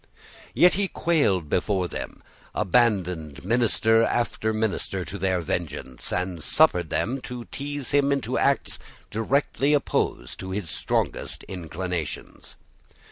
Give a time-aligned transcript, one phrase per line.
[0.55, 2.23] Yet he quailed before them,
[2.55, 8.79] abandoned minister after minister to their vengeance, and suffered them to tease him into acts
[9.11, 12.57] directly opposed to his strongest inclinations.